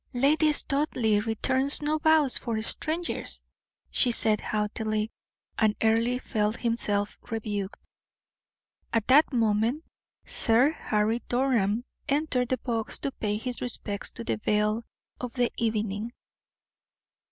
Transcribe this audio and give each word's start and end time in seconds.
"Lady 0.13 0.51
Studleigh 0.51 1.19
returns 1.21 1.79
no 1.79 1.99
bows 1.99 2.35
from 2.35 2.59
strangers," 2.63 3.39
she 3.91 4.09
said, 4.09 4.41
haughtily, 4.41 5.11
and 5.59 5.75
Earle 5.79 6.17
felt 6.17 6.55
himself 6.55 7.19
rebuked. 7.29 7.79
At 8.91 9.07
that 9.09 9.31
moment 9.31 9.85
Sir 10.25 10.71
Harry 10.71 11.21
Durham 11.29 11.83
entered 12.09 12.49
the 12.49 12.57
box 12.57 12.97
to 12.97 13.11
pay 13.11 13.37
his 13.37 13.61
respects 13.61 14.09
to 14.13 14.23
the 14.23 14.39
belle 14.39 14.85
of 15.19 15.33
the 15.33 15.51
evening. 15.57 16.13